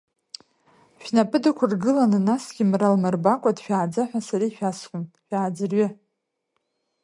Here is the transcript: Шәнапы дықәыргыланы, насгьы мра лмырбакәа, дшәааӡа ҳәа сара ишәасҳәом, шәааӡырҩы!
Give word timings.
Шәнапы 1.03 1.37
дықәыргыланы, 1.43 2.19
насгьы 2.27 2.63
мра 2.71 2.93
лмырбакәа, 2.93 3.57
дшәааӡа 3.57 4.01
ҳәа 4.09 4.19
сара 4.27 4.45
ишәасҳәом, 4.47 5.03
шәааӡырҩы! 5.27 5.87